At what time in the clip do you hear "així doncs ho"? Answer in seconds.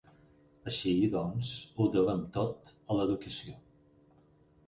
0.69-1.85